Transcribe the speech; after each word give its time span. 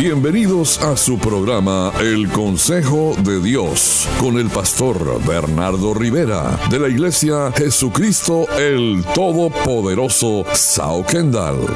Bienvenidos 0.00 0.82
a 0.82 0.96
su 0.96 1.18
programa 1.18 1.92
El 2.00 2.30
Consejo 2.30 3.14
de 3.22 3.38
Dios 3.38 4.08
con 4.18 4.38
el 4.38 4.48
pastor 4.48 5.22
Bernardo 5.26 5.92
Rivera 5.92 6.58
de 6.70 6.78
la 6.78 6.88
Iglesia 6.88 7.52
Jesucristo 7.54 8.46
el 8.58 9.04
Todopoderoso 9.14 10.46
Sao 10.54 11.04
Kendall. 11.04 11.66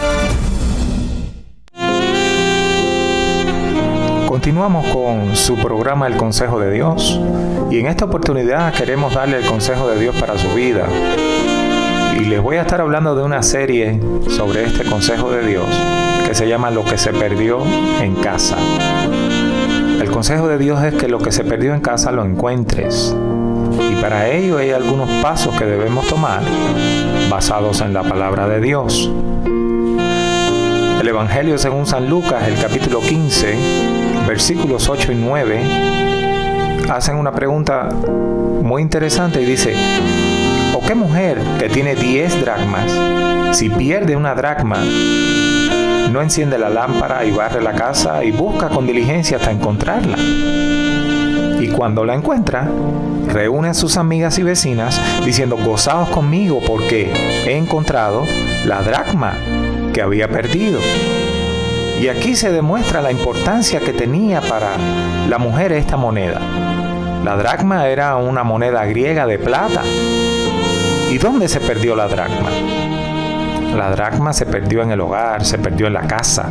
Continuamos 4.27 4.87
con 4.87 5.37
su 5.37 5.57
programa 5.57 6.07
El 6.07 6.17
Consejo 6.17 6.59
de 6.59 6.73
Dios 6.73 7.21
y 7.71 7.79
en 7.79 7.89
esta 7.89 8.07
oportunidad 8.07 8.73
queremos 8.73 9.13
darle 9.13 9.37
el 9.37 9.45
consejo 9.45 9.87
de 9.91 10.01
Dios 10.01 10.17
para 10.17 10.39
su 10.39 10.49
vida. 10.55 10.89
Y 12.19 12.25
les 12.25 12.41
voy 12.41 12.57
a 12.57 12.63
estar 12.63 12.81
hablando 12.81 13.15
de 13.15 13.23
una 13.23 13.43
serie 13.43 14.01
sobre 14.31 14.65
este 14.65 14.89
consejo 14.89 15.31
de 15.31 15.47
Dios 15.47 15.69
que 16.25 16.35
se 16.35 16.49
llama 16.49 16.71
Lo 16.71 16.85
que 16.85 16.99
se 16.99 17.13
perdió 17.13 17.63
en 18.01 18.15
casa. 18.17 18.57
El 20.01 20.11
consejo 20.11 20.49
de 20.49 20.59
Dios 20.59 20.83
es 20.83 20.95
que 20.95 21.09
lo 21.09 21.19
que 21.19 21.33
se 21.33 21.45
perdió 21.45 21.75
en 21.75 21.81
casa 21.81 22.13
lo 22.13 22.25
encuentres. 22.25 23.15
Y 23.91 23.95
para 24.01 24.29
ello 24.29 24.59
hay 24.59 24.71
algunos 24.71 25.09
pasos 25.23 25.55
que 25.57 25.65
debemos 25.65 26.07
tomar 26.07 26.43
basados 27.31 27.81
en 27.81 27.93
la 27.93 28.03
palabra 28.03 28.49
de 28.49 28.61
Dios. 28.61 29.11
El 31.01 31.09
Evangelio 31.09 31.59
según 31.59 31.87
San 31.87 32.09
Lucas, 32.09 32.49
el 32.49 32.59
capítulo 32.59 33.01
15, 33.01 33.57
versículos 34.27 34.89
8 34.89 35.13
y 35.13 35.15
9, 35.17 35.61
hacen 36.91 37.17
una 37.17 37.33
pregunta 37.33 37.89
muy 38.63 38.81
interesante 38.83 39.43
y 39.43 39.45
dice, 39.45 39.75
¿o 40.75 40.81
qué 40.81 40.95
mujer 40.95 41.39
que 41.59 41.69
tiene 41.69 41.95
10 41.95 42.41
dracmas, 42.41 42.91
si 43.57 43.69
pierde 43.69 44.17
una 44.17 44.35
dracma, 44.35 44.79
no 46.11 46.23
enciende 46.23 46.59
la 46.59 46.69
lámpara 46.69 47.25
y 47.25 47.31
barre 47.31 47.63
la 47.63 47.73
casa 47.73 48.25
y 48.25 48.31
busca 48.31 48.69
con 48.69 48.87
diligencia 48.87 49.37
hasta 49.37 49.51
encontrarla. 49.51 50.17
Y 51.61 51.69
cuando 51.69 52.05
la 52.05 52.15
encuentra, 52.15 52.69
reúne 53.29 53.69
a 53.69 53.75
sus 53.75 53.97
amigas 53.97 54.39
y 54.39 54.43
vecinas 54.43 55.01
diciendo, 55.25 55.57
gozaos 55.57 56.09
conmigo 56.11 56.61
porque 56.67 57.13
he 57.47 57.57
encontrado 57.57 58.25
la 58.65 58.83
dracma 58.83 59.35
que 59.93 60.03
había 60.03 60.29
perdido. 60.29 60.81
Y 62.01 62.09
aquí 62.09 62.35
se 62.37 62.53
demuestra 62.53 63.01
la 63.01 63.11
importancia 63.11 63.81
que 63.81 63.93
tenía 63.93 64.41
para 64.41 64.77
la 65.29 65.39
mujer 65.39 65.73
esta 65.73 65.97
moneda. 65.97 66.41
La 67.25 67.37
dracma 67.37 67.89
era 67.89 68.17
una 68.17 68.45
moneda 68.45 68.85
griega 68.85 69.27
de 69.27 69.39
plata. 69.39 69.83
¿Y 71.11 71.19
dónde 71.19 71.49
se 71.49 71.61
perdió 71.61 71.97
la 71.97 72.09
dracma? 72.09 72.51
La 73.77 73.91
dracma 73.91 74.33
se 74.33 74.47
perdió 74.47 74.83
en 74.83 74.93
el 74.93 75.01
hogar, 75.01 75.45
se 75.45 75.59
perdió 75.59 75.89
en 75.89 75.95
la 75.95 76.07
casa. 76.07 76.49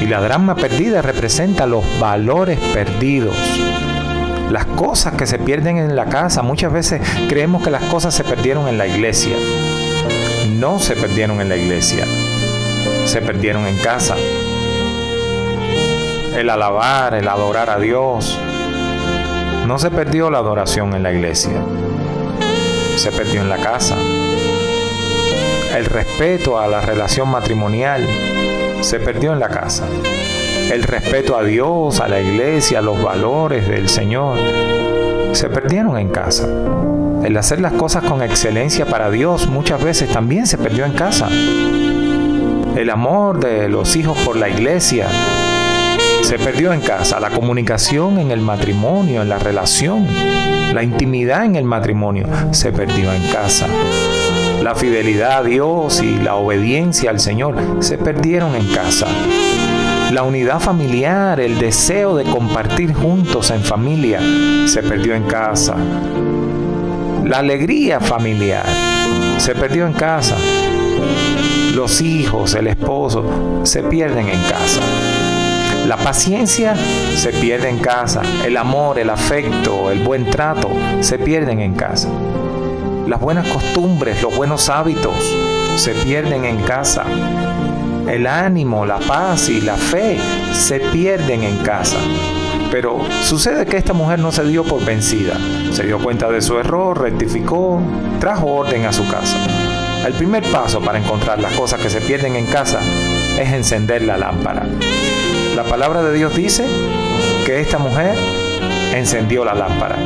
Y 0.00 0.06
la 0.06 0.20
dracma 0.20 0.56
perdida 0.56 1.00
representa 1.00 1.64
los 1.64 1.84
valores 2.00 2.58
perdidos. 2.58 3.36
Las 4.50 4.66
cosas 4.66 5.14
que 5.14 5.26
se 5.26 5.38
pierden 5.38 5.78
en 5.78 5.94
la 5.94 6.06
casa, 6.06 6.42
muchas 6.42 6.72
veces 6.72 7.00
creemos 7.28 7.62
que 7.62 7.70
las 7.70 7.84
cosas 7.84 8.14
se 8.14 8.24
perdieron 8.24 8.66
en 8.66 8.78
la 8.78 8.88
iglesia. 8.88 9.36
No 10.58 10.80
se 10.80 10.96
perdieron 10.96 11.40
en 11.40 11.50
la 11.50 11.56
iglesia, 11.56 12.04
se 13.04 13.20
perdieron 13.20 13.66
en 13.68 13.78
casa. 13.78 14.16
El 16.36 16.50
alabar, 16.50 17.14
el 17.14 17.28
adorar 17.28 17.70
a 17.70 17.78
Dios. 17.78 18.40
No 19.68 19.78
se 19.78 19.90
perdió 19.90 20.30
la 20.30 20.38
adoración 20.38 20.94
en 20.94 21.04
la 21.04 21.12
iglesia, 21.12 21.62
se 22.96 23.12
perdió 23.12 23.40
en 23.40 23.48
la 23.48 23.58
casa 23.58 23.96
el 25.78 25.84
respeto 25.84 26.58
a 26.58 26.66
la 26.66 26.80
relación 26.80 27.28
matrimonial 27.28 28.04
se 28.80 28.98
perdió 28.98 29.32
en 29.32 29.38
la 29.38 29.48
casa. 29.48 29.84
El 30.72 30.82
respeto 30.82 31.36
a 31.36 31.44
Dios, 31.44 32.00
a 32.00 32.08
la 32.08 32.20
iglesia, 32.20 32.80
a 32.80 32.82
los 32.82 33.00
valores 33.00 33.68
del 33.68 33.88
Señor, 33.88 34.38
se 35.32 35.48
perdieron 35.48 35.96
en 35.96 36.08
casa. 36.08 36.48
El 37.24 37.36
hacer 37.36 37.60
las 37.60 37.74
cosas 37.74 38.02
con 38.02 38.22
excelencia 38.22 38.86
para 38.86 39.08
Dios 39.08 39.46
muchas 39.46 39.80
veces 39.82 40.10
también 40.10 40.48
se 40.48 40.58
perdió 40.58 40.84
en 40.84 40.94
casa. 40.94 41.28
El 41.28 42.90
amor 42.90 43.38
de 43.38 43.68
los 43.68 43.94
hijos 43.94 44.18
por 44.18 44.34
la 44.34 44.48
iglesia 44.48 45.06
se 46.22 46.40
perdió 46.40 46.72
en 46.72 46.80
casa. 46.80 47.20
La 47.20 47.30
comunicación 47.30 48.18
en 48.18 48.32
el 48.32 48.40
matrimonio, 48.40 49.22
en 49.22 49.28
la 49.28 49.38
relación, 49.38 50.08
la 50.74 50.82
intimidad 50.82 51.44
en 51.44 51.54
el 51.54 51.64
matrimonio 51.64 52.26
se 52.50 52.72
perdió 52.72 53.12
en 53.12 53.22
casa 53.30 53.68
la 54.62 54.74
fidelidad 54.74 55.38
a 55.38 55.42
Dios 55.42 56.02
y 56.02 56.16
la 56.16 56.34
obediencia 56.34 57.10
al 57.10 57.20
Señor 57.20 57.56
se 57.80 57.96
perdieron 57.96 58.56
en 58.56 58.66
casa. 58.68 59.06
La 60.12 60.22
unidad 60.24 60.58
familiar, 60.58 61.38
el 61.38 61.58
deseo 61.58 62.16
de 62.16 62.24
compartir 62.24 62.92
juntos 62.92 63.50
en 63.50 63.62
familia, 63.62 64.20
se 64.66 64.82
perdió 64.82 65.14
en 65.14 65.24
casa. 65.24 65.76
La 67.24 67.38
alegría 67.38 68.00
familiar 68.00 68.64
se 69.36 69.54
perdió 69.54 69.86
en 69.86 69.92
casa. 69.92 70.36
Los 71.74 72.00
hijos, 72.00 72.54
el 72.54 72.66
esposo, 72.66 73.60
se 73.62 73.82
pierden 73.82 74.28
en 74.28 74.42
casa. 74.42 74.80
La 75.86 75.96
paciencia 75.96 76.74
se 77.14 77.30
pierde 77.30 77.68
en 77.68 77.78
casa. 77.78 78.22
El 78.44 78.56
amor, 78.56 78.98
el 78.98 79.10
afecto, 79.10 79.90
el 79.90 80.00
buen 80.00 80.28
trato 80.28 80.70
se 81.00 81.18
pierden 81.18 81.60
en 81.60 81.74
casa. 81.74 82.08
Las 83.08 83.20
buenas 83.20 83.48
costumbres, 83.48 84.20
los 84.20 84.36
buenos 84.36 84.68
hábitos 84.68 85.14
se 85.76 85.94
pierden 85.94 86.44
en 86.44 86.58
casa. 86.58 87.04
El 88.06 88.26
ánimo, 88.26 88.84
la 88.84 88.98
paz 88.98 89.48
y 89.48 89.62
la 89.62 89.76
fe 89.76 90.18
se 90.52 90.78
pierden 90.78 91.42
en 91.42 91.56
casa. 91.64 91.96
Pero 92.70 93.00
sucede 93.22 93.64
que 93.64 93.78
esta 93.78 93.94
mujer 93.94 94.18
no 94.18 94.30
se 94.30 94.44
dio 94.44 94.62
por 94.62 94.84
vencida. 94.84 95.38
Se 95.72 95.84
dio 95.84 95.98
cuenta 95.98 96.28
de 96.28 96.42
su 96.42 96.58
error, 96.58 97.00
rectificó, 97.00 97.80
trajo 98.20 98.48
orden 98.48 98.84
a 98.84 98.92
su 98.92 99.08
casa. 99.08 99.38
El 100.06 100.12
primer 100.12 100.42
paso 100.52 100.82
para 100.82 100.98
encontrar 100.98 101.40
las 101.40 101.54
cosas 101.54 101.80
que 101.80 101.88
se 101.88 102.02
pierden 102.02 102.36
en 102.36 102.44
casa 102.44 102.78
es 103.38 103.50
encender 103.50 104.02
la 104.02 104.18
lámpara. 104.18 104.66
La 105.56 105.64
palabra 105.64 106.02
de 106.02 106.12
Dios 106.12 106.36
dice 106.36 106.66
que 107.46 107.62
esta 107.62 107.78
mujer 107.78 108.18
encendió 108.92 109.46
la 109.46 109.54
lámpara. 109.54 109.96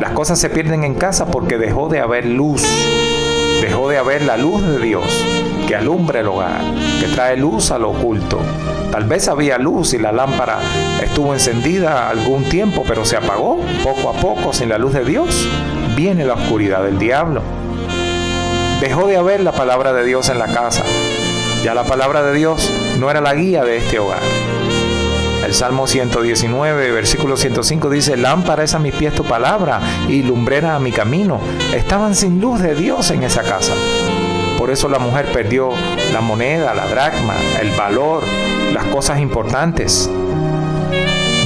Las 0.00 0.12
cosas 0.12 0.38
se 0.38 0.50
pierden 0.50 0.84
en 0.84 0.94
casa 0.94 1.26
porque 1.26 1.58
dejó 1.58 1.88
de 1.88 2.00
haber 2.00 2.26
luz. 2.26 2.62
Dejó 3.62 3.88
de 3.88 3.98
haber 3.98 4.22
la 4.22 4.36
luz 4.36 4.62
de 4.62 4.78
Dios 4.78 5.04
que 5.66 5.74
alumbra 5.74 6.20
el 6.20 6.28
hogar, 6.28 6.60
que 7.00 7.08
trae 7.08 7.36
luz 7.36 7.70
a 7.70 7.78
lo 7.78 7.90
oculto. 7.90 8.38
Tal 8.92 9.04
vez 9.04 9.26
había 9.26 9.58
luz 9.58 9.94
y 9.94 9.98
la 9.98 10.12
lámpara 10.12 10.58
estuvo 11.02 11.34
encendida 11.34 12.08
algún 12.08 12.44
tiempo, 12.44 12.84
pero 12.86 13.04
se 13.04 13.16
apagó 13.16 13.58
poco 13.82 14.10
a 14.10 14.12
poco 14.12 14.52
sin 14.52 14.68
la 14.68 14.78
luz 14.78 14.92
de 14.92 15.04
Dios. 15.04 15.48
Viene 15.96 16.24
la 16.24 16.34
oscuridad 16.34 16.84
del 16.84 16.98
diablo. 16.98 17.42
Dejó 18.80 19.06
de 19.06 19.16
haber 19.16 19.40
la 19.40 19.52
palabra 19.52 19.92
de 19.92 20.04
Dios 20.04 20.28
en 20.28 20.38
la 20.38 20.46
casa. 20.46 20.84
Ya 21.64 21.74
la 21.74 21.84
palabra 21.84 22.22
de 22.22 22.34
Dios 22.34 22.70
no 23.00 23.10
era 23.10 23.20
la 23.20 23.34
guía 23.34 23.64
de 23.64 23.78
este 23.78 23.98
hogar. 23.98 24.20
El 25.46 25.54
Salmo 25.54 25.86
119, 25.86 26.90
versículo 26.90 27.36
105 27.36 27.88
dice, 27.88 28.16
lámpara 28.16 28.64
es 28.64 28.74
a 28.74 28.80
mis 28.80 28.92
pies 28.92 29.14
tu 29.14 29.22
palabra 29.22 29.80
y 30.08 30.24
lumbrera 30.24 30.74
a 30.74 30.80
mi 30.80 30.90
camino. 30.90 31.38
Estaban 31.72 32.16
sin 32.16 32.40
luz 32.40 32.60
de 32.60 32.74
Dios 32.74 33.12
en 33.12 33.22
esa 33.22 33.44
casa. 33.44 33.72
Por 34.58 34.72
eso 34.72 34.88
la 34.88 34.98
mujer 34.98 35.26
perdió 35.32 35.70
la 36.12 36.20
moneda, 36.20 36.74
la 36.74 36.88
dracma, 36.88 37.36
el 37.62 37.70
valor, 37.70 38.24
las 38.72 38.86
cosas 38.86 39.20
importantes. 39.20 40.10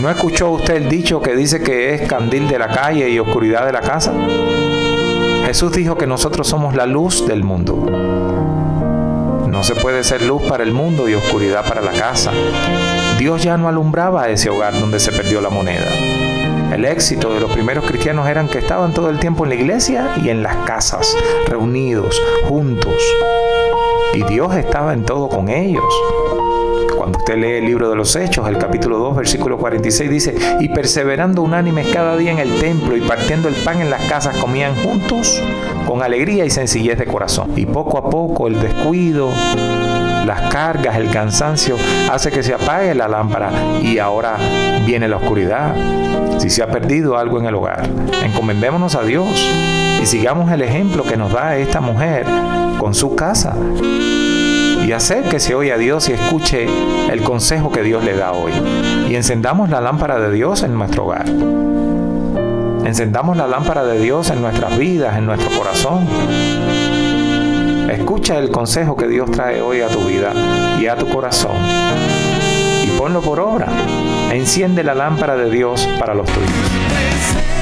¿No 0.00 0.08
escuchó 0.08 0.48
usted 0.48 0.76
el 0.76 0.88
dicho 0.88 1.20
que 1.20 1.36
dice 1.36 1.62
que 1.62 1.92
es 1.92 2.08
candil 2.08 2.48
de 2.48 2.58
la 2.58 2.68
calle 2.68 3.10
y 3.10 3.18
oscuridad 3.18 3.66
de 3.66 3.72
la 3.72 3.82
casa? 3.82 4.14
Jesús 5.44 5.72
dijo 5.72 5.98
que 5.98 6.06
nosotros 6.06 6.48
somos 6.48 6.74
la 6.74 6.86
luz 6.86 7.26
del 7.26 7.44
mundo. 7.44 7.76
No 9.46 9.62
se 9.62 9.74
puede 9.74 10.04
ser 10.04 10.22
luz 10.22 10.40
para 10.48 10.62
el 10.62 10.72
mundo 10.72 11.06
y 11.06 11.12
oscuridad 11.12 11.68
para 11.68 11.82
la 11.82 11.92
casa. 11.92 12.32
Dios 13.20 13.42
ya 13.42 13.58
no 13.58 13.68
alumbraba 13.68 14.30
ese 14.30 14.48
hogar 14.48 14.72
donde 14.80 14.98
se 14.98 15.12
perdió 15.12 15.42
la 15.42 15.50
moneda. 15.50 15.84
El 16.72 16.86
éxito 16.86 17.34
de 17.34 17.40
los 17.40 17.52
primeros 17.52 17.84
cristianos 17.84 18.26
eran 18.26 18.48
que 18.48 18.56
estaban 18.56 18.94
todo 18.94 19.10
el 19.10 19.18
tiempo 19.18 19.44
en 19.44 19.50
la 19.50 19.56
iglesia 19.56 20.14
y 20.24 20.30
en 20.30 20.42
las 20.42 20.56
casas, 20.64 21.14
reunidos, 21.46 22.18
juntos. 22.48 22.94
Y 24.14 24.22
Dios 24.22 24.56
estaba 24.56 24.94
en 24.94 25.04
todo 25.04 25.28
con 25.28 25.50
ellos. 25.50 25.84
Cuando 26.96 27.18
usted 27.18 27.36
lee 27.36 27.58
el 27.58 27.66
libro 27.66 27.90
de 27.90 27.96
los 27.96 28.16
Hechos, 28.16 28.48
el 28.48 28.56
capítulo 28.56 28.96
2, 28.96 29.16
versículo 29.16 29.58
46 29.58 30.10
dice, 30.10 30.34
y 30.58 30.70
perseverando 30.70 31.42
unánimes 31.42 31.88
cada 31.88 32.16
día 32.16 32.32
en 32.32 32.38
el 32.38 32.58
templo 32.58 32.96
y 32.96 33.02
partiendo 33.02 33.48
el 33.48 33.54
pan 33.54 33.82
en 33.82 33.90
las 33.90 34.02
casas, 34.08 34.34
comían 34.38 34.74
juntos 34.76 35.42
con 35.86 36.02
alegría 36.02 36.46
y 36.46 36.50
sencillez 36.50 36.98
de 36.98 37.04
corazón. 37.04 37.52
Y 37.54 37.66
poco 37.66 37.98
a 37.98 38.08
poco 38.08 38.48
el 38.48 38.58
descuido, 38.62 39.30
las 40.30 40.42
cargas, 40.42 40.94
el 40.94 41.10
cansancio, 41.10 41.76
hace 42.08 42.30
que 42.30 42.44
se 42.44 42.54
apague 42.54 42.94
la 42.94 43.08
lámpara 43.08 43.50
y 43.82 43.98
ahora 43.98 44.36
viene 44.86 45.08
la 45.08 45.16
oscuridad. 45.16 45.74
Si 46.38 46.50
se 46.50 46.62
ha 46.62 46.68
perdido 46.68 47.18
algo 47.18 47.40
en 47.40 47.46
el 47.46 47.54
hogar, 47.56 47.82
encomendémonos 48.22 48.94
a 48.94 49.02
Dios 49.02 49.26
y 50.00 50.06
sigamos 50.06 50.52
el 50.52 50.62
ejemplo 50.62 51.02
que 51.02 51.16
nos 51.16 51.32
da 51.32 51.56
esta 51.56 51.80
mujer 51.80 52.26
con 52.78 52.94
su 52.94 53.16
casa. 53.16 53.56
y 54.86 54.92
acérquese 54.92 55.54
hoy 55.56 55.70
a 55.70 55.76
Dios 55.76 56.08
y 56.08 56.12
escuche 56.12 56.68
el 57.10 57.22
consejo 57.22 57.72
que 57.72 57.82
Dios 57.82 58.04
le 58.04 58.16
da 58.16 58.30
hoy. 58.30 58.52
Y 59.08 59.16
encendamos 59.16 59.68
la 59.68 59.80
lámpara 59.80 60.20
de 60.20 60.30
Dios 60.30 60.62
en 60.62 60.74
nuestro 60.74 61.06
hogar. 61.06 61.26
Encendamos 62.84 63.36
la 63.36 63.48
lámpara 63.48 63.84
de 63.84 63.98
Dios 63.98 64.30
en 64.30 64.40
nuestras 64.40 64.78
vidas, 64.78 65.18
en 65.18 65.26
nuestro 65.26 65.50
corazón. 65.58 66.06
Escucha 67.90 68.38
el 68.38 68.52
consejo 68.52 68.96
que 68.96 69.08
Dios 69.08 69.28
trae 69.32 69.60
hoy 69.60 69.80
a 69.80 69.88
tu 69.88 70.04
vida 70.04 70.32
y 70.80 70.86
a 70.86 70.94
tu 70.96 71.08
corazón. 71.08 71.56
Y 72.84 72.86
ponlo 72.96 73.20
por 73.20 73.40
obra. 73.40 73.66
Enciende 74.30 74.84
la 74.84 74.94
lámpara 74.94 75.36
de 75.36 75.50
Dios 75.50 75.88
para 75.98 76.14
los 76.14 76.26
tuyos. 76.26 77.59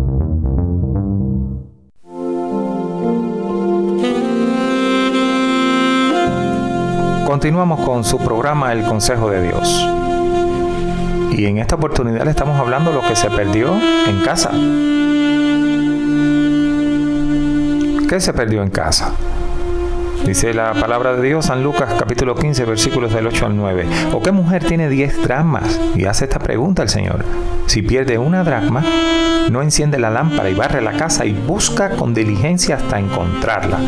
Continuamos 7.39 7.80
con 7.86 8.03
su 8.03 8.18
programa 8.18 8.74
El 8.74 8.83
Consejo 8.83 9.30
de 9.30 9.41
Dios. 9.41 9.88
Y 11.31 11.45
en 11.45 11.57
esta 11.57 11.75
oportunidad 11.75 12.25
le 12.25 12.31
estamos 12.31 12.59
hablando 12.59 12.91
de 12.91 12.97
lo 12.97 13.07
que 13.07 13.15
se 13.15 13.30
perdió 13.30 13.80
en 14.07 14.19
casa. 14.25 14.50
¿Qué 18.09 18.19
se 18.19 18.33
perdió 18.33 18.62
en 18.62 18.69
casa? 18.69 19.13
Dice 20.25 20.53
la 20.53 20.74
palabra 20.74 21.15
de 21.15 21.21
Dios, 21.21 21.45
San 21.45 21.63
Lucas 21.63 21.94
capítulo 21.97 22.36
15, 22.36 22.65
versículos 22.65 23.13
del 23.13 23.27
8 23.27 23.45
al 23.45 23.56
9. 23.56 23.86
¿O 24.12 24.21
qué 24.21 24.33
mujer 24.33 24.65
tiene 24.65 24.89
10 24.89 25.24
dracmas? 25.24 25.80
Y 25.95 26.03
hace 26.07 26.25
esta 26.25 26.39
pregunta 26.39 26.83
el 26.83 26.89
Señor. 26.89 27.24
Si 27.68 27.81
pierde 27.81 28.18
una 28.18 28.44
dracma, 28.44 28.83
no 29.50 29.62
enciende 29.62 30.00
la 30.00 30.10
lámpara 30.10 30.50
y 30.50 30.54
barre 30.54 30.81
la 30.81 30.94
casa 30.94 31.25
y 31.25 31.34
busca 31.34 31.92
con 31.92 32.13
diligencia 32.13 32.75
hasta 32.75 33.00
encontrarla. 33.00 33.80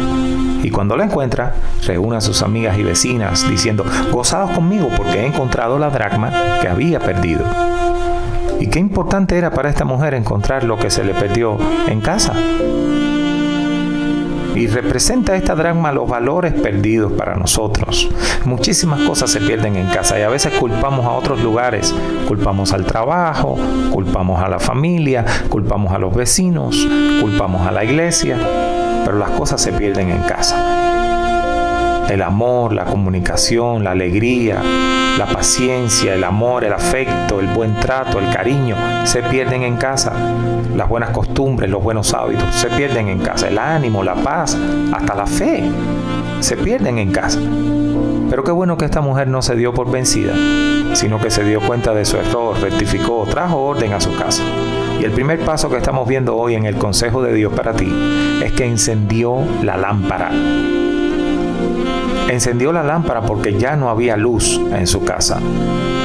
Y 0.63 0.69
cuando 0.69 0.95
la 0.95 1.05
encuentra, 1.05 1.55
reúne 1.85 2.17
a 2.17 2.21
sus 2.21 2.41
amigas 2.41 2.77
y 2.77 2.83
vecinas 2.83 3.49
diciendo, 3.49 3.85
gozados 4.11 4.51
conmigo 4.51 4.89
porque 4.95 5.21
he 5.21 5.25
encontrado 5.25 5.79
la 5.79 5.89
dracma 5.89 6.59
que 6.61 6.67
había 6.67 6.99
perdido. 6.99 7.43
Y 8.59 8.67
qué 8.67 8.79
importante 8.79 9.37
era 9.37 9.51
para 9.51 9.69
esta 9.69 9.85
mujer 9.85 10.13
encontrar 10.13 10.63
lo 10.63 10.77
que 10.77 10.91
se 10.91 11.03
le 11.03 11.13
perdió 11.13 11.57
en 11.87 11.99
casa. 11.99 12.33
Y 14.55 14.67
representa 14.67 15.35
esta 15.35 15.55
drama 15.55 15.91
los 15.91 16.09
valores 16.09 16.53
perdidos 16.53 17.11
para 17.13 17.35
nosotros. 17.35 18.09
Muchísimas 18.45 19.01
cosas 19.01 19.31
se 19.31 19.39
pierden 19.39 19.75
en 19.75 19.87
casa 19.87 20.19
y 20.19 20.23
a 20.23 20.29
veces 20.29 20.53
culpamos 20.53 21.05
a 21.05 21.11
otros 21.11 21.41
lugares. 21.41 21.93
Culpamos 22.27 22.73
al 22.73 22.85
trabajo, 22.85 23.57
culpamos 23.91 24.41
a 24.41 24.49
la 24.49 24.59
familia, 24.59 25.25
culpamos 25.49 25.93
a 25.93 25.99
los 25.99 26.13
vecinos, 26.13 26.87
culpamos 27.21 27.65
a 27.65 27.71
la 27.71 27.83
iglesia, 27.83 28.37
pero 29.05 29.17
las 29.17 29.31
cosas 29.31 29.61
se 29.61 29.71
pierden 29.71 30.09
en 30.09 30.21
casa. 30.23 30.80
El 32.11 32.21
amor, 32.23 32.73
la 32.73 32.83
comunicación, 32.83 33.85
la 33.85 33.91
alegría, 33.91 34.61
la 35.17 35.27
paciencia, 35.27 36.13
el 36.13 36.25
amor, 36.25 36.65
el 36.65 36.73
afecto, 36.73 37.39
el 37.39 37.47
buen 37.47 37.73
trato, 37.79 38.19
el 38.19 38.29
cariño, 38.33 38.75
se 39.05 39.23
pierden 39.23 39.63
en 39.63 39.77
casa. 39.77 40.11
Las 40.75 40.89
buenas 40.89 41.11
costumbres, 41.11 41.69
los 41.69 41.81
buenos 41.81 42.13
hábitos, 42.13 42.53
se 42.53 42.67
pierden 42.67 43.07
en 43.07 43.19
casa. 43.19 43.47
El 43.47 43.57
ánimo, 43.57 44.03
la 44.03 44.15
paz, 44.15 44.57
hasta 44.91 45.15
la 45.15 45.25
fe, 45.25 45.63
se 46.41 46.57
pierden 46.57 46.97
en 46.97 47.13
casa. 47.13 47.39
Pero 48.29 48.43
qué 48.43 48.51
bueno 48.51 48.77
que 48.77 48.83
esta 48.83 48.99
mujer 48.99 49.29
no 49.29 49.41
se 49.41 49.55
dio 49.55 49.73
por 49.73 49.89
vencida, 49.89 50.33
sino 50.91 51.17
que 51.17 51.31
se 51.31 51.45
dio 51.45 51.61
cuenta 51.61 51.93
de 51.93 52.03
su 52.03 52.17
error, 52.17 52.59
rectificó, 52.59 53.25
trajo 53.29 53.63
orden 53.63 53.93
a 53.93 54.01
su 54.01 54.13
casa. 54.17 54.43
Y 54.99 55.05
el 55.05 55.11
primer 55.11 55.39
paso 55.45 55.69
que 55.69 55.77
estamos 55.77 56.09
viendo 56.09 56.35
hoy 56.35 56.55
en 56.55 56.65
el 56.65 56.75
consejo 56.75 57.23
de 57.23 57.33
Dios 57.33 57.53
para 57.53 57.71
ti 57.71 57.89
es 58.43 58.51
que 58.51 58.65
encendió 58.65 59.37
la 59.63 59.77
lámpara 59.77 60.31
Encendió 62.41 62.73
la 62.73 62.81
lámpara 62.81 63.21
porque 63.21 63.59
ya 63.59 63.75
no 63.75 63.91
había 63.91 64.17
luz 64.17 64.59
en 64.73 64.87
su 64.87 65.05
casa. 65.05 65.37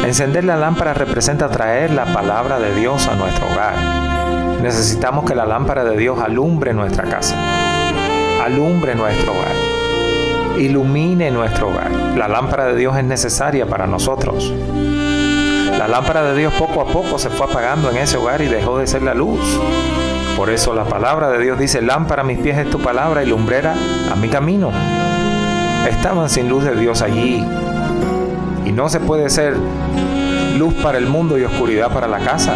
Encender 0.05 0.45
la 0.45 0.55
lámpara 0.55 0.93
representa 0.93 1.49
traer 1.49 1.93
la 1.93 2.05
palabra 2.13 2.59
de 2.59 2.75
Dios 2.75 3.09
a 3.09 3.15
nuestro 3.15 3.47
hogar. 3.47 3.73
Necesitamos 4.61 5.25
que 5.25 5.35
la 5.35 5.47
lámpara 5.47 5.83
de 5.83 5.97
Dios 5.97 6.19
alumbre 6.21 6.75
nuestra 6.75 7.05
casa, 7.05 7.35
alumbre 8.45 8.95
nuestro 8.95 9.33
hogar, 9.33 10.59
ilumine 10.59 11.31
nuestro 11.31 11.71
hogar. 11.71 11.91
La 11.91 12.29
lámpara 12.29 12.67
de 12.67 12.77
Dios 12.77 12.99
es 12.99 13.05
necesaria 13.05 13.65
para 13.65 13.87
nosotros. 13.87 14.53
La 15.79 15.89
lámpara 15.89 16.23
de 16.23 16.37
Dios 16.37 16.53
poco 16.53 16.83
a 16.83 16.87
poco 16.87 17.19
se 17.19 17.31
fue 17.31 17.47
apagando 17.47 17.89
en 17.89 17.97
ese 17.97 18.19
hogar 18.19 18.43
y 18.43 18.47
dejó 18.47 18.77
de 18.77 18.87
ser 18.87 19.01
la 19.01 19.15
luz. 19.15 19.41
Por 20.37 20.51
eso 20.51 20.75
la 20.75 20.85
palabra 20.85 21.31
de 21.31 21.43
Dios 21.43 21.59
dice, 21.59 21.81
lámpara 21.81 22.21
a 22.21 22.27
mis 22.27 22.39
pies 22.39 22.59
es 22.59 22.69
tu 22.69 22.79
palabra 22.79 23.23
y 23.23 23.27
lumbrera 23.27 23.75
a 24.13 24.17
mi 24.17 24.29
camino. 24.29 24.71
Estaban 25.89 26.29
sin 26.29 26.49
luz 26.49 26.65
de 26.65 26.75
Dios 26.75 27.03
allí. 27.03 27.45
Y 28.65 28.73
no 28.73 28.89
se 28.89 29.01
puede 29.01 29.31
ser 29.31 29.57
luz 30.59 30.75
para 30.75 30.99
el 30.99 31.07
mundo 31.07 31.39
y 31.39 31.45
oscuridad 31.45 31.93
para 31.93 32.09
la 32.09 32.19
casa. 32.19 32.55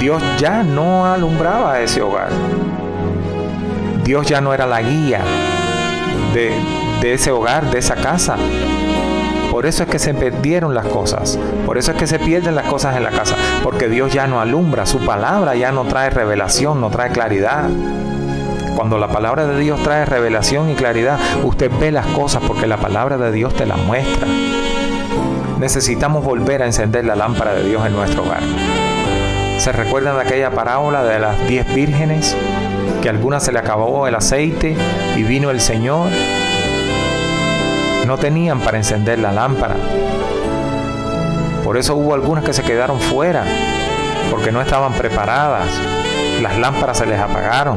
Dios 0.00 0.22
ya 0.38 0.62
no 0.62 1.06
alumbraba 1.06 1.80
ese 1.80 2.02
hogar. 2.02 2.28
Dios 4.04 4.26
ya 4.26 4.40
no 4.40 4.52
era 4.52 4.66
la 4.66 4.82
guía 4.82 5.20
de, 6.34 6.52
de 7.00 7.14
ese 7.14 7.30
hogar, 7.30 7.70
de 7.70 7.78
esa 7.78 7.94
casa. 7.94 8.36
Por 9.50 9.66
eso 9.66 9.82
es 9.84 9.88
que 9.88 9.98
se 9.98 10.12
perdieron 10.12 10.74
las 10.74 10.86
cosas. 10.86 11.38
Por 11.66 11.78
eso 11.78 11.92
es 11.92 11.98
que 11.98 12.06
se 12.06 12.18
pierden 12.18 12.54
las 12.54 12.66
cosas 12.66 12.96
en 12.96 13.04
la 13.04 13.10
casa. 13.10 13.36
Porque 13.62 13.88
Dios 13.88 14.12
ya 14.12 14.26
no 14.26 14.40
alumbra. 14.40 14.86
Su 14.86 14.98
palabra 15.04 15.54
ya 15.54 15.72
no 15.72 15.84
trae 15.84 16.10
revelación, 16.10 16.80
no 16.80 16.90
trae 16.90 17.10
claridad. 17.10 17.68
Cuando 18.74 18.98
la 18.98 19.08
palabra 19.08 19.46
de 19.46 19.58
Dios 19.58 19.82
trae 19.82 20.04
revelación 20.04 20.70
y 20.70 20.74
claridad, 20.74 21.18
usted 21.44 21.70
ve 21.78 21.92
las 21.92 22.06
cosas 22.06 22.42
porque 22.46 22.66
la 22.66 22.78
palabra 22.78 23.18
de 23.18 23.30
Dios 23.32 23.54
te 23.54 23.66
las 23.66 23.78
muestra. 23.78 24.26
Necesitamos 25.58 26.24
volver 26.24 26.62
a 26.62 26.66
encender 26.66 27.04
la 27.04 27.14
lámpara 27.14 27.54
de 27.54 27.64
Dios 27.64 27.86
en 27.86 27.92
nuestro 27.92 28.22
hogar. 28.24 28.42
¿Se 29.58 29.70
recuerdan 29.70 30.16
de 30.16 30.22
aquella 30.22 30.50
parábola 30.50 31.04
de 31.04 31.20
las 31.20 31.46
diez 31.46 31.72
vírgenes? 31.72 32.36
Que 33.00 33.08
a 33.08 33.12
algunas 33.12 33.44
se 33.44 33.52
le 33.52 33.60
acabó 33.60 34.08
el 34.08 34.14
aceite 34.14 34.76
y 35.16 35.22
vino 35.22 35.50
el 35.50 35.60
Señor. 35.60 36.10
No 38.06 38.18
tenían 38.18 38.60
para 38.60 38.78
encender 38.78 39.20
la 39.20 39.30
lámpara. 39.32 39.76
Por 41.62 41.76
eso 41.76 41.94
hubo 41.94 42.14
algunas 42.14 42.44
que 42.44 42.52
se 42.52 42.64
quedaron 42.64 42.98
fuera, 42.98 43.44
porque 44.30 44.50
no 44.50 44.60
estaban 44.60 44.94
preparadas. 44.94 45.68
Las 46.40 46.58
lámparas 46.58 46.98
se 46.98 47.06
les 47.06 47.20
apagaron. 47.20 47.76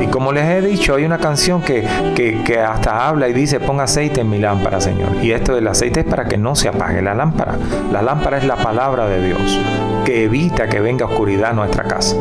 Y 0.00 0.06
como 0.06 0.32
les 0.32 0.44
he 0.44 0.60
dicho, 0.60 0.94
hay 0.94 1.04
una 1.04 1.18
canción 1.18 1.62
que, 1.62 1.86
que, 2.14 2.60
hasta 2.60 3.08
habla 3.08 3.28
y 3.28 3.32
dice, 3.32 3.60
pon 3.60 3.80
aceite 3.80 4.20
en 4.20 4.30
mi 4.30 4.38
lámpara, 4.38 4.80
Señor. 4.80 5.16
Y 5.22 5.32
esto 5.32 5.54
del 5.54 5.66
aceite 5.66 6.00
es 6.00 6.06
para 6.06 6.26
que 6.26 6.38
no 6.38 6.54
se 6.54 6.68
apague 6.68 7.02
la 7.02 7.14
lámpara. 7.14 7.56
La 7.92 8.02
lámpara 8.02 8.38
es 8.38 8.44
la 8.44 8.56
palabra 8.56 9.08
de 9.08 9.24
Dios, 9.24 9.60
que 10.04 10.24
evita 10.24 10.68
que 10.68 10.80
venga 10.80 11.06
oscuridad 11.06 11.50
a 11.50 11.54
nuestra 11.54 11.84
casa. 11.84 12.16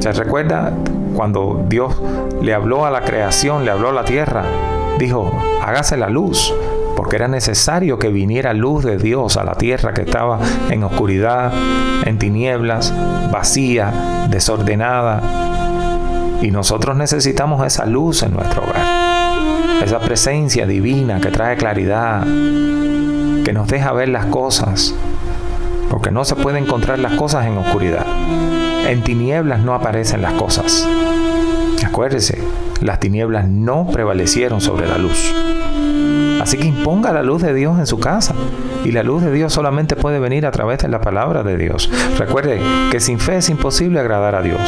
¿Se 0.00 0.12
recuerda 0.12 0.76
cuando 1.14 1.64
Dios 1.68 1.94
le 2.42 2.52
habló 2.52 2.84
a 2.84 2.90
la 2.90 3.02
creación, 3.02 3.64
le 3.64 3.70
habló 3.70 3.90
a 3.90 3.92
la 3.92 4.04
tierra? 4.04 4.75
Dijo, 4.98 5.38
hágase 5.62 5.96
la 5.96 6.08
luz, 6.08 6.54
porque 6.96 7.16
era 7.16 7.28
necesario 7.28 7.98
que 7.98 8.08
viniera 8.08 8.54
luz 8.54 8.82
de 8.84 8.96
Dios 8.96 9.36
a 9.36 9.44
la 9.44 9.54
tierra 9.54 9.92
que 9.92 10.02
estaba 10.02 10.40
en 10.70 10.82
oscuridad, 10.82 11.52
en 12.04 12.18
tinieblas, 12.18 12.92
vacía, 13.30 13.92
desordenada. 14.30 15.20
Y 16.40 16.50
nosotros 16.50 16.96
necesitamos 16.96 17.66
esa 17.66 17.84
luz 17.84 18.22
en 18.22 18.32
nuestro 18.32 18.62
hogar, 18.62 19.82
esa 19.84 20.00
presencia 20.00 20.66
divina 20.66 21.20
que 21.20 21.30
trae 21.30 21.56
claridad, 21.56 22.22
que 22.22 23.52
nos 23.52 23.68
deja 23.68 23.92
ver 23.92 24.08
las 24.08 24.26
cosas, 24.26 24.94
porque 25.90 26.10
no 26.10 26.24
se 26.24 26.36
pueden 26.36 26.64
encontrar 26.64 26.98
las 26.98 27.12
cosas 27.12 27.46
en 27.46 27.58
oscuridad. 27.58 28.06
En 28.86 29.02
tinieblas 29.02 29.60
no 29.60 29.74
aparecen 29.74 30.22
las 30.22 30.32
cosas. 30.32 30.86
Acuérdese, 31.84 32.38
las 32.86 33.00
tinieblas 33.00 33.48
no 33.48 33.86
prevalecieron 33.92 34.60
sobre 34.60 34.88
la 34.88 34.96
luz. 34.96 35.34
Así 36.40 36.56
que 36.56 36.66
imponga 36.66 37.12
la 37.12 37.22
luz 37.22 37.42
de 37.42 37.52
Dios 37.52 37.78
en 37.78 37.86
su 37.86 37.98
casa. 37.98 38.34
Y 38.84 38.92
la 38.92 39.02
luz 39.02 39.22
de 39.22 39.32
Dios 39.32 39.52
solamente 39.52 39.96
puede 39.96 40.20
venir 40.20 40.46
a 40.46 40.52
través 40.52 40.78
de 40.78 40.88
la 40.88 41.00
palabra 41.00 41.42
de 41.42 41.56
Dios. 41.56 41.90
Recuerde 42.18 42.60
que 42.90 43.00
sin 43.00 43.18
fe 43.18 43.38
es 43.38 43.48
imposible 43.48 43.98
agradar 43.98 44.36
a 44.36 44.42
Dios. 44.42 44.60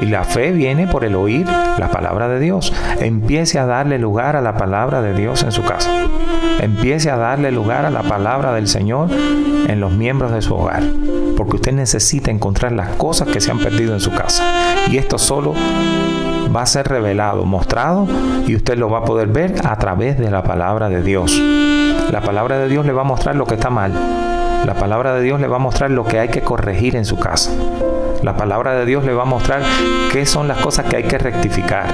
Y 0.00 0.06
la 0.06 0.24
fe 0.24 0.52
viene 0.52 0.86
por 0.86 1.04
el 1.04 1.14
oír 1.14 1.46
la 1.78 1.90
palabra 1.90 2.28
de 2.28 2.40
Dios. 2.40 2.72
Empiece 3.00 3.58
a 3.58 3.66
darle 3.66 3.98
lugar 3.98 4.36
a 4.36 4.40
la 4.40 4.56
palabra 4.56 5.02
de 5.02 5.14
Dios 5.14 5.42
en 5.42 5.52
su 5.52 5.62
casa. 5.62 5.90
Empiece 6.60 7.10
a 7.10 7.16
darle 7.16 7.52
lugar 7.52 7.84
a 7.84 7.90
la 7.90 8.02
palabra 8.02 8.54
del 8.54 8.68
Señor 8.68 9.10
en 9.68 9.80
los 9.80 9.92
miembros 9.92 10.32
de 10.32 10.40
su 10.40 10.54
hogar. 10.54 10.82
Porque 11.36 11.56
usted 11.56 11.72
necesita 11.72 12.30
encontrar 12.30 12.72
las 12.72 12.90
cosas 12.96 13.28
que 13.28 13.40
se 13.40 13.50
han 13.50 13.58
perdido 13.58 13.92
en 13.92 14.00
su 14.00 14.12
casa. 14.12 14.42
Y 14.90 14.96
esto 14.96 15.18
solo 15.18 15.54
va 16.54 16.62
a 16.62 16.66
ser 16.66 16.86
revelado, 16.88 17.44
mostrado 17.44 18.06
y 18.46 18.54
usted 18.54 18.76
lo 18.76 18.90
va 18.90 18.98
a 18.98 19.04
poder 19.04 19.28
ver 19.28 19.54
a 19.66 19.76
través 19.76 20.18
de 20.18 20.30
la 20.30 20.42
palabra 20.42 20.88
de 20.88 21.02
Dios. 21.02 21.40
La 22.10 22.20
palabra 22.20 22.58
de 22.58 22.68
Dios 22.68 22.86
le 22.86 22.92
va 22.92 23.02
a 23.02 23.04
mostrar 23.04 23.34
lo 23.34 23.46
que 23.46 23.54
está 23.54 23.70
mal. 23.70 23.92
La 24.64 24.74
palabra 24.74 25.14
de 25.14 25.22
Dios 25.22 25.40
le 25.40 25.48
va 25.48 25.56
a 25.56 25.60
mostrar 25.60 25.90
lo 25.90 26.04
que 26.04 26.20
hay 26.20 26.28
que 26.28 26.42
corregir 26.42 26.96
en 26.96 27.04
su 27.04 27.18
casa. 27.18 27.50
La 28.22 28.36
palabra 28.36 28.74
de 28.74 28.86
Dios 28.86 29.04
le 29.04 29.14
va 29.14 29.22
a 29.22 29.26
mostrar 29.26 29.62
qué 30.12 30.24
son 30.26 30.48
las 30.48 30.58
cosas 30.58 30.86
que 30.86 30.96
hay 30.96 31.02
que 31.04 31.18
rectificar, 31.18 31.86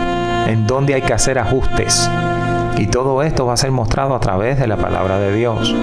en 0.46 0.66
dónde 0.66 0.94
hay 0.94 1.02
que 1.02 1.14
hacer 1.14 1.38
ajustes. 1.38 2.08
Y 2.76 2.86
todo 2.86 3.22
esto 3.22 3.46
va 3.46 3.54
a 3.54 3.56
ser 3.56 3.72
mostrado 3.72 4.14
a 4.14 4.20
través 4.20 4.58
de 4.58 4.66
la 4.66 4.76
palabra 4.76 5.18
de 5.18 5.34
Dios. 5.34 5.74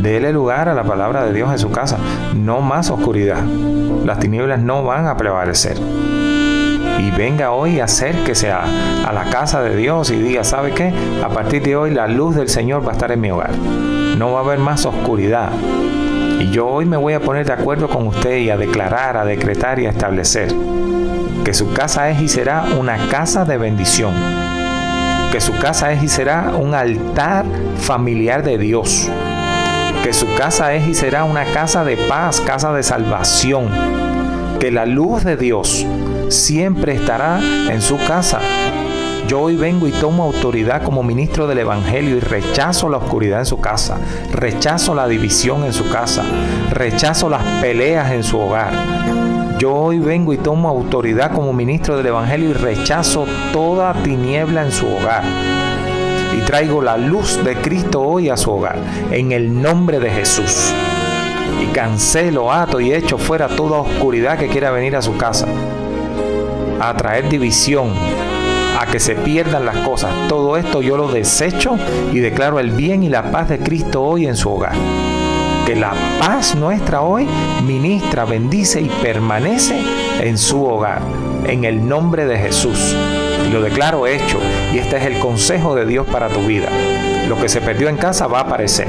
Dele 0.00 0.32
lugar 0.32 0.68
a 0.68 0.74
la 0.74 0.84
palabra 0.84 1.24
de 1.24 1.32
Dios 1.32 1.50
en 1.52 1.58
su 1.58 1.70
casa. 1.70 1.98
No 2.34 2.60
más 2.60 2.90
oscuridad. 2.90 3.42
Las 4.04 4.18
tinieblas 4.18 4.60
no 4.60 4.82
van 4.82 5.06
a 5.06 5.16
prevalecer 5.16 5.76
y 7.00 7.10
venga 7.10 7.52
hoy, 7.52 7.80
acérquese 7.80 8.50
a, 8.50 8.64
a 9.06 9.12
la 9.12 9.24
casa 9.24 9.62
de 9.62 9.76
Dios 9.76 10.10
y 10.10 10.16
diga, 10.16 10.44
¿sabe 10.44 10.72
qué? 10.72 10.92
A 11.24 11.28
partir 11.28 11.62
de 11.62 11.76
hoy 11.76 11.90
la 11.90 12.06
luz 12.06 12.36
del 12.36 12.48
Señor 12.48 12.86
va 12.86 12.90
a 12.90 12.92
estar 12.92 13.10
en 13.10 13.20
mi 13.20 13.30
hogar. 13.30 13.56
No 14.18 14.32
va 14.32 14.40
a 14.40 14.42
haber 14.42 14.58
más 14.58 14.84
oscuridad. 14.84 15.50
Y 16.38 16.50
yo 16.50 16.66
hoy 16.66 16.84
me 16.84 16.96
voy 16.96 17.14
a 17.14 17.20
poner 17.20 17.46
de 17.46 17.52
acuerdo 17.52 17.88
con 17.88 18.06
usted 18.06 18.38
y 18.38 18.50
a 18.50 18.56
declarar, 18.56 19.16
a 19.16 19.24
decretar 19.24 19.78
y 19.78 19.86
a 19.86 19.90
establecer 19.90 20.54
que 21.44 21.54
su 21.54 21.72
casa 21.72 22.10
es 22.10 22.20
y 22.20 22.28
será 22.28 22.64
una 22.78 23.08
casa 23.08 23.44
de 23.44 23.56
bendición. 23.56 24.12
Que 25.32 25.40
su 25.40 25.56
casa 25.58 25.90
es 25.92 26.02
y 26.02 26.08
será 26.08 26.52
un 26.56 26.74
altar 26.74 27.44
familiar 27.78 28.42
de 28.42 28.58
Dios. 28.58 29.08
Que 30.04 30.12
su 30.12 30.32
casa 30.34 30.74
es 30.74 30.86
y 30.86 30.94
será 30.94 31.24
una 31.24 31.44
casa 31.46 31.82
de 31.84 31.96
paz, 31.96 32.40
casa 32.40 32.72
de 32.72 32.82
salvación. 32.82 33.68
Que 34.60 34.70
la 34.70 34.86
luz 34.86 35.24
de 35.24 35.36
Dios 35.36 35.86
siempre 36.30 36.94
estará 36.94 37.40
en 37.68 37.82
su 37.82 37.96
casa. 37.98 38.40
Yo 39.26 39.42
hoy 39.42 39.56
vengo 39.56 39.86
y 39.86 39.92
tomo 39.92 40.24
autoridad 40.24 40.82
como 40.82 41.02
ministro 41.02 41.46
del 41.46 41.58
Evangelio 41.58 42.16
y 42.16 42.20
rechazo 42.20 42.88
la 42.88 42.96
oscuridad 42.96 43.40
en 43.40 43.46
su 43.46 43.60
casa, 43.60 43.98
rechazo 44.32 44.94
la 44.94 45.06
división 45.06 45.64
en 45.64 45.72
su 45.72 45.88
casa, 45.88 46.24
rechazo 46.70 47.28
las 47.28 47.42
peleas 47.60 48.10
en 48.12 48.24
su 48.24 48.38
hogar. 48.38 48.72
Yo 49.58 49.74
hoy 49.74 49.98
vengo 49.98 50.32
y 50.32 50.38
tomo 50.38 50.68
autoridad 50.68 51.32
como 51.32 51.52
ministro 51.52 51.96
del 51.96 52.06
Evangelio 52.06 52.50
y 52.50 52.54
rechazo 52.54 53.26
toda 53.52 53.92
tiniebla 54.02 54.64
en 54.64 54.72
su 54.72 54.88
hogar. 54.88 55.22
Y 56.36 56.40
traigo 56.40 56.80
la 56.80 56.96
luz 56.96 57.44
de 57.44 57.56
Cristo 57.56 58.00
hoy 58.00 58.30
a 58.30 58.36
su 58.36 58.50
hogar, 58.50 58.78
en 59.10 59.32
el 59.32 59.60
nombre 59.60 60.00
de 60.00 60.10
Jesús. 60.10 60.72
Y 61.62 61.66
cancelo, 61.72 62.50
ato 62.50 62.80
y 62.80 62.92
echo 62.92 63.18
fuera 63.18 63.48
toda 63.48 63.78
oscuridad 63.78 64.38
que 64.38 64.48
quiera 64.48 64.70
venir 64.70 64.96
a 64.96 65.02
su 65.02 65.16
casa 65.16 65.46
a 66.80 66.94
traer 66.94 67.28
división, 67.28 67.92
a 68.78 68.86
que 68.86 68.98
se 68.98 69.14
pierdan 69.14 69.66
las 69.66 69.76
cosas. 69.78 70.10
Todo 70.28 70.56
esto 70.56 70.80
yo 70.80 70.96
lo 70.96 71.08
desecho 71.08 71.76
y 72.12 72.18
declaro 72.18 72.58
el 72.58 72.70
bien 72.70 73.02
y 73.02 73.08
la 73.08 73.30
paz 73.30 73.48
de 73.50 73.58
Cristo 73.58 74.02
hoy 74.02 74.26
en 74.26 74.36
su 74.36 74.50
hogar. 74.50 74.74
Que 75.66 75.76
la 75.76 75.92
paz 76.18 76.54
nuestra 76.54 77.02
hoy 77.02 77.28
ministra, 77.64 78.24
bendice 78.24 78.80
y 78.80 78.88
permanece 79.02 79.78
en 80.20 80.38
su 80.38 80.64
hogar. 80.64 81.02
En 81.46 81.64
el 81.64 81.86
nombre 81.86 82.26
de 82.26 82.38
Jesús. 82.38 82.96
Lo 83.52 83.60
declaro 83.60 84.06
hecho. 84.06 84.38
Y 84.72 84.78
este 84.78 84.96
es 84.96 85.04
el 85.04 85.18
consejo 85.18 85.74
de 85.74 85.84
Dios 85.84 86.06
para 86.06 86.28
tu 86.28 86.40
vida. 86.40 86.68
Lo 87.28 87.38
que 87.38 87.48
se 87.48 87.60
perdió 87.60 87.88
en 87.88 87.96
casa 87.96 88.26
va 88.26 88.38
a 88.38 88.42
aparecer. 88.42 88.88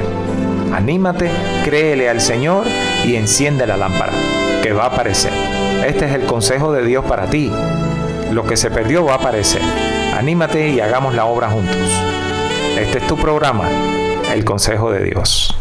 Anímate, 0.72 1.30
créele 1.64 2.08
al 2.08 2.20
Señor 2.20 2.64
y 3.04 3.16
enciende 3.16 3.66
la 3.66 3.76
lámpara, 3.76 4.12
que 4.62 4.72
va 4.72 4.84
a 4.84 4.86
aparecer. 4.86 5.61
Este 5.84 6.06
es 6.06 6.14
el 6.14 6.26
consejo 6.26 6.72
de 6.72 6.84
Dios 6.84 7.04
para 7.04 7.28
ti. 7.28 7.50
Lo 8.30 8.46
que 8.46 8.56
se 8.56 8.70
perdió 8.70 9.04
va 9.04 9.14
a 9.14 9.16
aparecer. 9.16 9.62
Anímate 10.16 10.68
y 10.68 10.80
hagamos 10.80 11.14
la 11.14 11.24
obra 11.26 11.50
juntos. 11.50 11.76
Este 12.78 12.98
es 12.98 13.06
tu 13.06 13.16
programa, 13.16 13.68
El 14.32 14.44
Consejo 14.44 14.92
de 14.92 15.04
Dios. 15.04 15.56